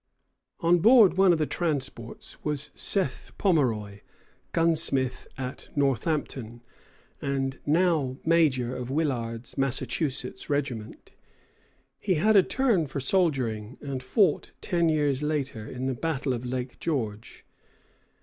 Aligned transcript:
On 0.61 0.79
board 0.79 1.15
one 1.15 1.31
of 1.31 1.37
the 1.37 1.45
transports 1.45 2.43
was 2.43 2.71
Seth 2.73 3.33
Pomeroy, 3.37 3.99
gunsmith 4.51 5.27
at 5.37 5.69
Northampton, 5.75 6.63
and 7.21 7.59
now 7.67 8.17
major 8.25 8.75
of 8.75 8.89
Willard's 8.89 9.59
Massachusetts 9.59 10.49
regiment. 10.49 11.11
He 11.99 12.15
had 12.15 12.35
a 12.35 12.41
turn 12.41 12.87
for 12.87 12.99
soldiering, 12.99 13.77
and 13.79 14.01
fought, 14.01 14.53
ten 14.59 14.89
years 14.89 15.21
later, 15.21 15.67
in 15.67 15.85
the 15.85 15.93
battle 15.93 16.33
of 16.33 16.45
Lake 16.47 16.79
George. 16.79 17.45